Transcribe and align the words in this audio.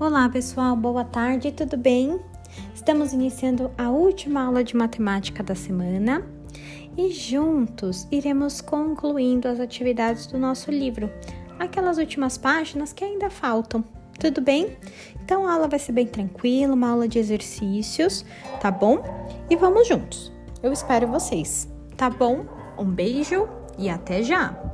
Olá, 0.00 0.26
pessoal, 0.30 0.74
boa 0.74 1.04
tarde, 1.04 1.52
tudo 1.52 1.76
bem? 1.76 2.18
Estamos 2.74 3.12
iniciando 3.12 3.70
a 3.76 3.90
última 3.90 4.44
aula 4.44 4.64
de 4.64 4.74
matemática 4.74 5.42
da 5.42 5.54
semana 5.54 6.26
e 6.96 7.10
juntos 7.10 8.08
iremos 8.10 8.62
concluindo 8.62 9.46
as 9.46 9.60
atividades 9.60 10.24
do 10.26 10.38
nosso 10.38 10.70
livro, 10.70 11.12
aquelas 11.58 11.98
últimas 11.98 12.38
páginas 12.38 12.94
que 12.94 13.04
ainda 13.04 13.28
faltam. 13.28 13.84
Tudo 14.18 14.40
bem? 14.40 14.74
Então 15.22 15.46
a 15.46 15.52
aula 15.52 15.68
vai 15.68 15.78
ser 15.78 15.92
bem 15.92 16.06
tranquila, 16.06 16.72
uma 16.72 16.88
aula 16.88 17.06
de 17.06 17.18
exercícios, 17.18 18.24
tá 18.58 18.70
bom? 18.70 19.04
E 19.50 19.56
vamos 19.56 19.86
juntos. 19.86 20.32
Eu 20.62 20.72
espero 20.72 21.08
vocês, 21.08 21.68
tá 21.98 22.08
bom? 22.08 22.46
Um 22.78 22.86
beijo 22.86 23.46
e 23.76 23.90
até 23.90 24.22
já! 24.22 24.69